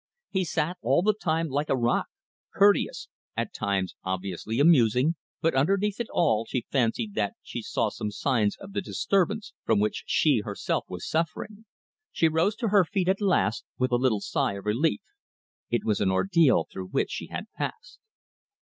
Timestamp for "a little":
13.91-14.21